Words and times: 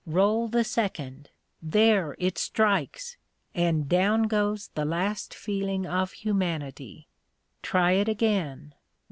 Roll 0.07 0.47
the 0.47 0.63
second 0.63 1.29
there! 1.61 2.15
it 2.17 2.39
strikes! 2.39 3.17
and 3.53 3.87
down 3.87 4.23
goes 4.23 4.69
the 4.73 4.83
last 4.83 5.31
feeling 5.31 5.85
of 5.85 6.11
humanity. 6.13 7.07
Try 7.61 7.91
it 7.91 8.09
again. 8.09 8.73